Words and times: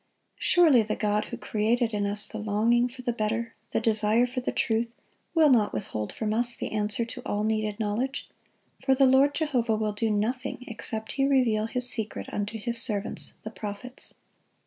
Surely 0.39 0.81
the 0.81 0.95
God 0.95 1.25
who 1.25 1.37
created 1.37 1.93
in 1.93 2.07
us 2.07 2.27
the 2.27 2.39
longing 2.39 2.89
for 2.89 3.03
the 3.03 3.13
better, 3.13 3.53
the 3.69 3.79
desire 3.79 4.25
for 4.25 4.39
the 4.41 4.51
truth, 4.51 4.95
will 5.35 5.51
not 5.51 5.73
withhold 5.73 6.11
from 6.11 6.33
us 6.33 6.57
the 6.57 6.71
answer 6.71 7.05
to 7.05 7.21
all 7.23 7.43
needed 7.43 7.79
knowledge; 7.79 8.27
for 8.83 8.95
"the 8.95 9.05
Lord 9.05 9.35
Jehovah 9.35 9.75
will 9.75 9.93
do 9.93 10.09
nothing, 10.09 10.63
except 10.65 11.11
He 11.11 11.27
reveal 11.27 11.67
His 11.67 11.87
secret 11.87 12.33
unto 12.33 12.57
His 12.57 12.81
servants 12.81 13.33
the 13.43 13.51
prophets." 13.51 14.15